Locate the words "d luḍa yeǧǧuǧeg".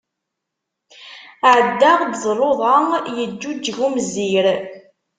2.21-3.77